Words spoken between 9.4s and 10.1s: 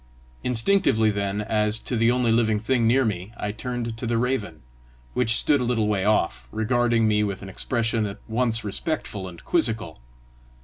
quizzical.